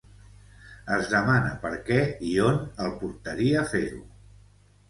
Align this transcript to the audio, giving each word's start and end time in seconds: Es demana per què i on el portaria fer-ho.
Es 0.95 1.09
demana 1.11 1.51
per 1.65 1.71
què 1.91 1.99
i 2.31 2.33
on 2.47 2.57
el 2.87 2.91
portaria 3.05 3.67
fer-ho. 3.75 4.03